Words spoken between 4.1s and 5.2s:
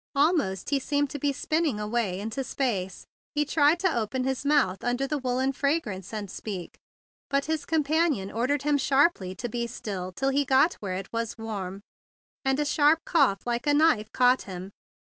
his mouth under the